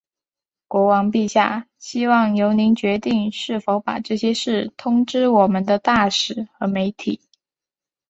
[0.67, 7.21] 国王陛下希望由您决定是否把这些事通知我们的大使和媒体。